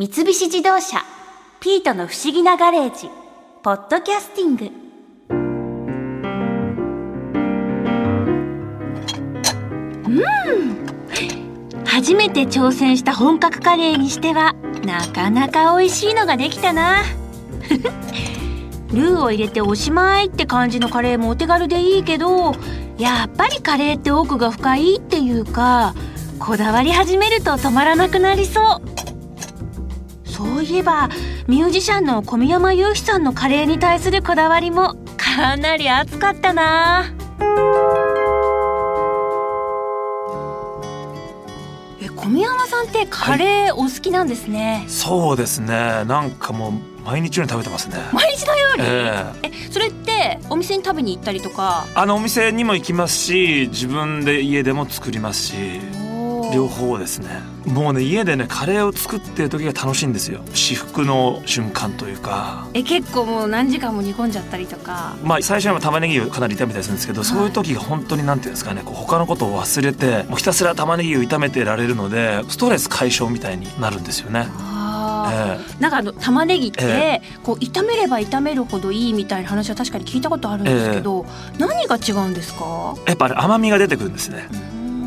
[0.00, 1.04] 三菱自動車
[1.60, 3.10] 「ピートの不思議なガレージ」
[3.62, 4.70] 「ポッドキャスティング」
[10.08, 11.84] うん。
[11.84, 14.54] 初めて挑戦した本格カレーにしては
[14.86, 17.02] なかなか美味しいのができたな。
[18.94, 22.54] ルーを入れておしまいって感じのカレーもお手軽でいいけど
[22.96, 25.94] やっぱりカレーって奥が深いっていうか
[26.38, 28.89] こだわり始めると止まらなくなりそう。
[30.40, 31.10] そういえば
[31.48, 37.12] ミュージシャンの小宮山雄飛さんのカレーに対するこだわりもかなり熱かったな。
[42.02, 46.04] え小宮山さんってカレーお好きなんですね、そうですね。
[46.06, 46.72] なんかもう
[47.04, 47.98] 毎日のように食べてますね。
[48.10, 49.48] 毎日のように、ええ。
[49.48, 51.84] えそれってお店に食べに行ったりとか？
[51.94, 55.80] あのお店にも行きますし自分で家でも作りますし
[56.52, 57.28] 両方ですね。
[57.66, 60.40] もうね家でねカレーを作ってる時が楽しいんですよ。
[60.54, 62.66] 至福の瞬間というか。
[62.74, 65.16] え結構もう何時間も煮込んじゃったりとか。
[65.22, 74.46] まあ最初は玉ねぎをかなり炒めたりするんですけど、そういう時が本当になんていうんですかねこう他のことを忘れてもうひたすら玉ねぎを炒めてられるのでストレス解消みたいになるんですよね。
[74.58, 75.76] あー。
[75.78, 81.26] えなんかあの玉ねぎって、えこう炒めれば炒めるほどいいみたいな話は確かに聞いたことあるんですけど、
[81.58, 82.94] 何が違うんですか？
[83.06, 84.48] やっぱり甘みが出てくるんですね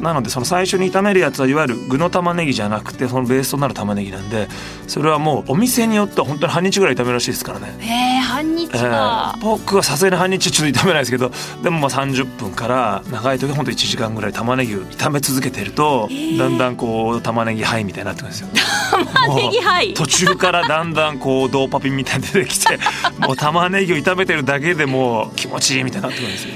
[0.04, 4.48] なのでその最初に炒めるやつはいわゆる具の玉ねぎじゃなくてそのベースとなる玉ねぎなんで
[4.88, 7.76] それはもうお店によっては本当に半日ぐらい炒めるらしいですからね。
[7.80, 11.32] へえ半日えかー、僕はさすがに半日ちょっと炒めないですけど
[11.64, 16.38] でもまあ30分から長い時は本当1時間ぐらい玉ねぎを炒め続けてると、ー。
[16.38, 18.50] だんだんこう玉ねぎハイみたいになってくるんですよ。
[19.06, 19.94] 玉ねぎはい。
[19.94, 22.78] 途中からだんだんこうドーパピンみたいに出てきて
[23.20, 26.54] もう玉ねぎを炒めてるだけでもう気持ちいいみたいになってくるんですよ。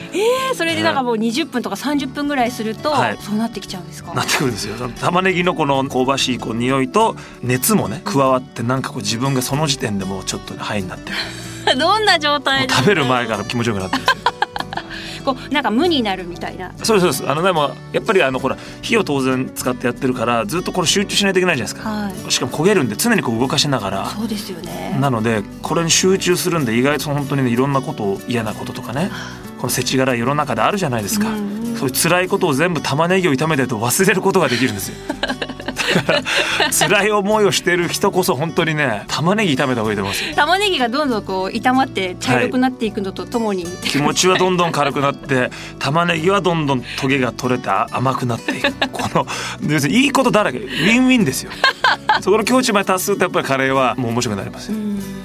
[0.51, 3.17] えそれでなんかもう20分とか30分ぐらいすると、はい。
[3.21, 4.13] そうなってきちゃうんですか？
[4.13, 4.75] なってくるんですよ。
[5.01, 11.17] 玉ねぎのこの香ばしいこう匂いと熱もね加わってなんかこう自分がその時点でもうちょっとハイになってる。
[11.77, 14.26] どんな状態食べる前から気持ちよくなってるんですよ。
[15.33, 16.71] こうなんか無になるみたいな。
[16.83, 17.29] そうですそうです。
[17.29, 22.31] あのでもやっぱりあのほら火を当然使ってやってるからずっとこれ集中しないといけないじゃないですか、はい。
[22.31, 24.05] しかも焦げるんで常にこう動かしながら。
[24.07, 24.97] そうですよね。
[24.99, 29.11] なのでこれに集中するんで意外と本当にねいろんなことを嫌なこととかね
[29.59, 31.75] この世知辛い世の中であるじゃないですか、うんうん。
[31.75, 34.95] そういう辛いことを全部玉ねぎを炒めてると忘れることができるんですよ
[36.71, 40.35] 辛い思いをしてる人こそ本当にね玉ねぎ炒めた方がいいと思いますよ。
[40.35, 45.49] 玉ねぎがどんどんこう炒まって茶色くなっていくのとともに、気持ちはどんどん軽くなって
[45.79, 48.71] 玉ねぎはどんどんトゲが取れて甘くなっていく。
[48.91, 49.27] この
[49.69, 50.59] 要するにいいことだらけ。
[50.59, 51.51] ウィンウィンですよ。
[52.21, 54.77] そこの境地まで達するとやっぱりカレーはもう面白くなりますよ。
[54.77, 55.16] うん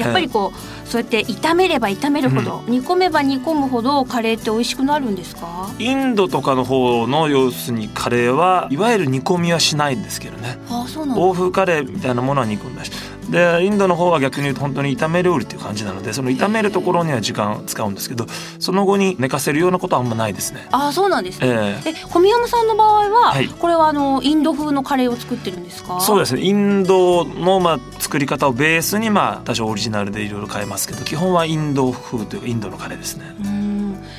[0.00, 5.70] やっぱりこう、そうやって炒めれば炒めるほど、煮込めば煮込むほどカレーって美味しくなるんですか？
[5.78, 10.58] インドとかの方の要するにカレーはいわゆる煮込みはしないんですけどね。
[10.68, 11.22] あそうなんだ。
[11.22, 12.90] 欧風カレーみたいなものは煮込んだし
[13.30, 18.26] でインドの方は逆に言うと本当に炒め料理っていう感じなのでその炒めるところには時間使うんですけど
[18.58, 20.66] その後に寝かせるようなことはあんまないですね。
[20.72, 21.90] あそうなんですね、ええ。
[21.90, 23.48] え小宮山さんの場合は、はい。
[23.48, 26.00] これはあのインド風のカレーを作ってるんですか？
[26.00, 26.42] そうですね。
[26.42, 33.36] インドのまあ作り方をベースにまあ多少オリジナルでいろいろ変えますけど基本はインド風というかインドのカレーですね。
[33.44, 33.59] うん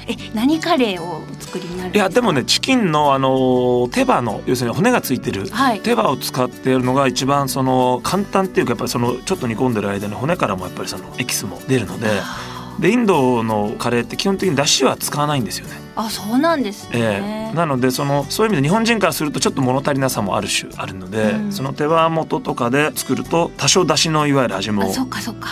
[0.07, 5.79] え何カレーをお作りになるんいやでもねチキンのあの手羽の要するに骨がついてるはい。
[5.81, 12.07] 手羽を使っているのが一番その簡単っていうかやっぱりそのちょっと煮込んでる間に骨からもやっぱりそのエキスも出るので
[12.79, 15.90] でインドのカレーって基本的に出汁は使わないんですよね。
[15.95, 21.51] あそうなんですえね、えなのでそのそういう意味で日本人からするとちょっと物足りなさもある種あるので、うん。
[21.51, 24.83] その手羽元とかで作ると多少出汁のいわゆる味も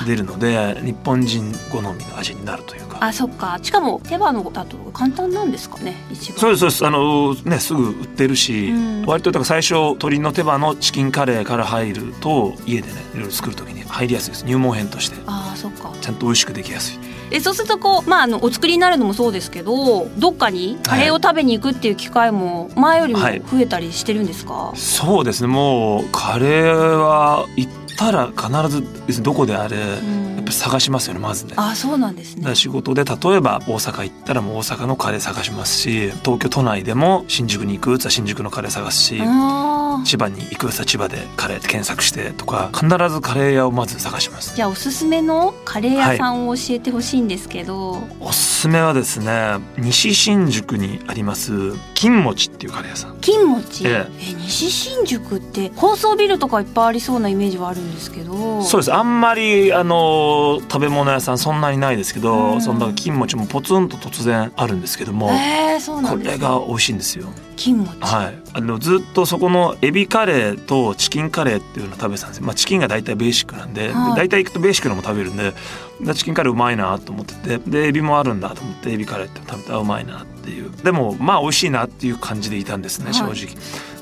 [0.06, 2.98] 出るので日本人好みの味になるというか。
[3.02, 3.60] あそっか。
[3.62, 6.40] しかも手羽のだと簡単なんですかね一番。
[6.40, 6.86] そうですそうです。
[6.86, 9.06] あのねすぐ売ってるし、うん。
[9.06, 14.46] 割とだから最初鶏の手羽のチキンカレーから入ると家でねいろいろ作る時に入りやすいです。
[14.46, 15.18] 入門編として。
[15.26, 15.92] あそっか。
[16.00, 17.00] ちゃんと美味しくできやすい。
[17.32, 23.40] えそうするとこうまああのお作りになるのもそうですけどどっかにカレーを食べに行くっていう機会も前よりもはい。
[23.40, 25.48] 増えたりしてるんですか、そうですね。
[25.48, 30.36] もうカレーは行ったら必ずどこであれ、うん。
[30.36, 31.54] やっぱり探しますよねまずね。
[31.58, 32.56] あそうなんですね。
[32.56, 39.22] 仕事で例えば大阪行ったらもう大阪のカレー探しますし東京都内でも新宿に行くっつったら新宿のカレー探すし、
[40.06, 44.56] 千葉に行くっつったら千葉でカレーって検索してとか必ずカレー屋をまず探します。
[44.56, 53.18] じゃあおすすめのカレー屋さんを教えてほしいんですけど、おすすめはですね西新宿にあります金餅っていうカレー屋さん。
[53.22, 54.34] 金餅、ええ。
[54.40, 58.62] 西新宿って高層ビルとかいっぱいありそうなイメージはあるんですけど。
[58.64, 58.94] そうです。
[58.94, 62.62] あんまりあの食べ物屋さんそんなにないですけど、うん。
[62.62, 66.38] その金餅もポツンと突然あるんですけども、えー、そうなこんですね。
[66.38, 67.28] れが美味しいんですよ。
[67.60, 74.16] 金餅、はい、あのずっとそこのエビカレーとチキンカレーっていうのを食べてたんですよ、まあ、チキンが大体ベーシックなんで,で、はい。
[74.16, 75.54] 大体行くとベーシックのも食べるんで
[76.00, 80.72] でチキンカレーうまいなと思っててでエビもあるんだと思ってエビカレーって食べてあうまいなっていう。
[80.72, 83.14] でもまあ美味しいなっていう感じでいたんですねはい。
[83.36, 83.56] 正直。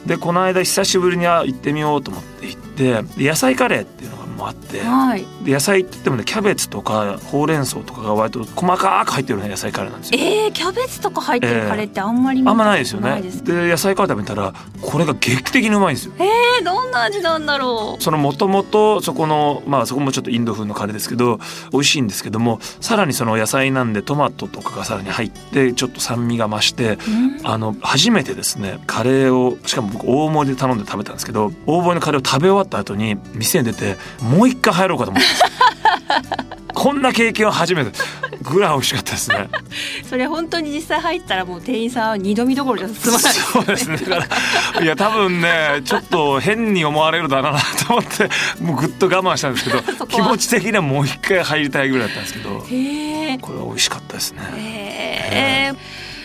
[0.06, 4.80] でこの間久しぶりにあ行ってみようと思って行ってで野菜カレーっていうのがもうあって。
[4.81, 10.19] はいで野菜って言ってもねキャベツとかほうれん草とかが割と細かく入ってるような野菜カレーなんですよ。
[10.19, 13.22] えー、キャベツとか入ってるカレーってあんまり見あたことんまないですよね。
[13.44, 16.13] で野菜カレー食べたらこれが劇的にうまいんですよ。
[16.19, 21.39] えー、どんな味なんだろうそのもともとそこのまあそこもちょっとインド風のカレーですけど
[21.72, 33.95] 美味しいんですけどもさらにその野菜なんでトマトとかがさらに入ってちょっと酸味が増してうんあの初めてですねカレーをしかも僕大盛りで頼んで食べたんですけど大盛りのカレーを食べ終わった後に店に出て
[34.29, 35.27] もう一回入ろうかと思った。
[35.27, 37.91] んですよこんな経験は初めて。
[38.44, 39.50] ぐらい美味しかったですね。
[40.07, 43.33] それ本当に実際入ったらもう店員さんは二度見どころじゃ済まない。
[43.33, 43.97] そうですね。
[43.97, 44.27] だか
[44.75, 48.29] らいや多分ねちょっと変に思われるだろうなと思って
[48.62, 53.38] もうぐっと我慢したんですけど 気持ち的にはもう一回入りたいぐらいだったんですけどへえ。
[53.41, 54.41] これは美味しかったですね。
[54.56, 55.71] え。
[55.74, 55.77] ー、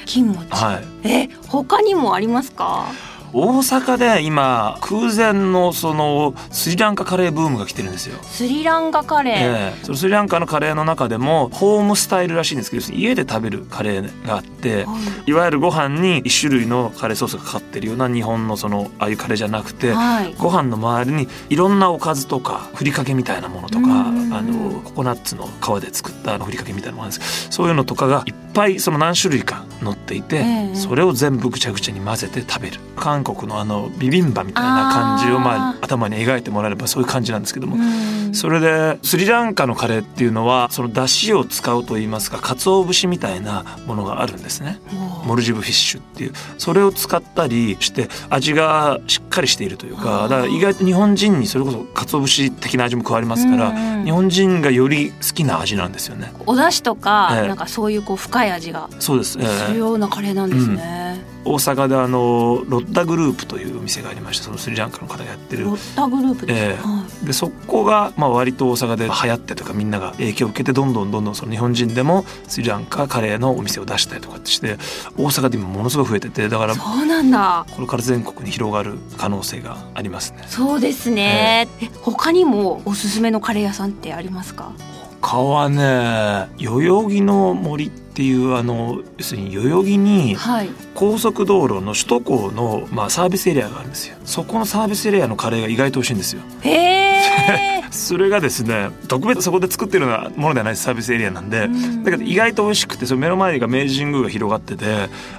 [0.06, 1.08] 金餅、はい。
[1.08, 2.86] え他にもありますか？
[3.34, 8.18] 大阪で今空前のそのスリランカカレーブームが来てるんですよ。
[8.24, 9.84] スリランカカレー、ええ。
[9.84, 15.30] そのスリランカのカレーの中でもホームスタイルらしいんですけど家で食べるカレーがあってはい。
[15.30, 20.34] いわゆるご飯に一種類のカレーソースがかかってるような日本のそのああいうカレーじゃなくてはい。
[20.38, 24.72] ご飯の周りにいろんなおかずとかふりかけみたいなものとかあうん。
[24.74, 27.48] のココナッツの皮で作ったあのふりかけみたいなものなんです。
[27.50, 30.74] そういうのとかがいっぱいその何種類か乗っていて、ええ。
[30.74, 32.80] それを全部ぐちゃぐちゃに混ぜて食べる。
[32.96, 44.80] 韓国のあのビビンバみたいな感じをまあ頭に描いてもらえればそういう感じなんですけども、うんそれでスリランカのカレーっていうのはその出汁を使うといいますか鰹節みたいなものがあるんですね。
[45.24, 46.32] モルジブフィッシュっていう。
[46.58, 56.32] それを使ったりして味がしっかりしているというかだから意外と日本人にそれこそ鰹節的な味も加わりますから、うんうん日本人がより好きな味なんですよね。
[56.46, 57.48] お出汁とか、ええ。
[57.48, 65.64] なんかそういうこう深い味がそうです、えするーようなカレーなんですね、大阪であのロッタグループというお店がありましてそのスリランカの方がやってる。
[65.64, 66.76] ロッタグループです、ええ。
[66.76, 74.74] はでそこがまあ割と大阪で流行ってとかみんなが影響を受けてどんどんどんどんその日本人でもスリランカカレーのお店を出したりとかってして
[75.16, 80.44] 大阪で今ものすごい増えててだからい、そうなんだこれから全国に広がる可能性がありますね。
[80.46, 84.72] そうですね、え他にもおすすめのカレー屋さんってありますか？
[85.20, 90.68] 他はね代々木の森っていうあの要するに代々木にはい。
[90.94, 94.16] 高速道路の首都高の、まあ、サービスエリアがあるんですよ。
[94.26, 96.42] そこのサービスエリアのカレーが意外と美味しいんですよ。
[96.60, 102.04] へえ それがですね特別そこで作ってるようなものではないサービスエリアなんで、うん。
[102.04, 104.84] だけど意外と美味しくてその目の前が明治神宮が広がってて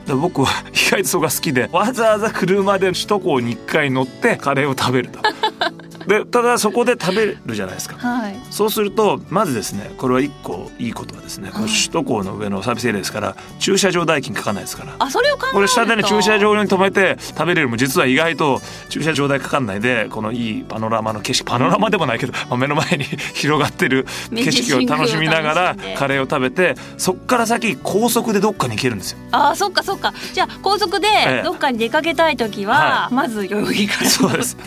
[0.08, 5.20] で僕は意外とそこが好きでわざわざ車で首都高に1回乗ってカレーを食べると。
[6.08, 7.96] でただそこで食べるじゃないですか。
[7.98, 8.36] はい。
[8.50, 14.96] そうするとまずですねこれは一個いいことはですねこの首都高の上のサービスエリアですから駐車場代金かかんないですから。
[15.00, 15.56] あそれを考えると。
[15.56, 17.70] これ下でね駐車場に止めて食べれる。
[17.70, 23.04] も実は意外と駐車場代かかんないでこのいいパノラマの景色パノラマでもないけど、まあ、目の前に
[23.34, 29.18] 広がってる景色を楽しみながらカレーを食べてそっから先高速でどっかに行けるんですよ。
[29.32, 30.14] あそっかそっか。
[30.34, 31.44] じゃあ高速でええ。
[31.44, 34.58] どっかに出かけたい時は、はまず代々木からそうです。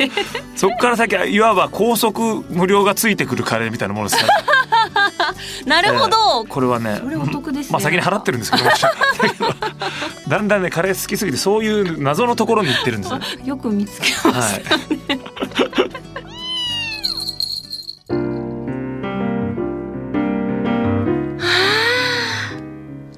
[0.57, 4.45] そっから先はいわば高速無料がついてくるカレーみたいなものですから。
[5.67, 7.73] なるほど、これはねそれお得ですね。
[7.73, 8.65] まあ先に払ってるんですけど
[10.29, 13.21] だんだんねカレー好きすぎてそういう謎のところに行ってるんですよ。
[13.45, 14.79] よく見つけまはした、い。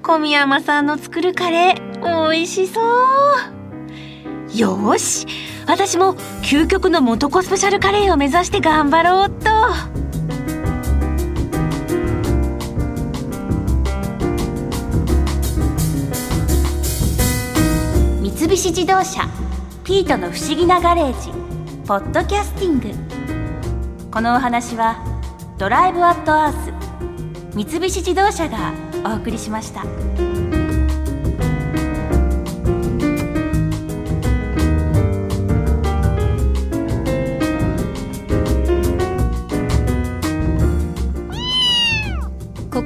[0.02, 2.84] 小宮山さんの作るカレー美味しそう。
[4.56, 5.26] よーし
[5.68, 9.50] 私も究極の元子スペシャルカレーを目指して頑張ろうっと
[18.22, 19.28] 三菱自動車
[19.84, 21.30] ピートの不思議なガレージ
[21.86, 25.04] ポッドキャスティングこのお話は
[25.58, 28.72] ドライブアットアース三菱自動車が
[29.04, 30.57] お送りしました。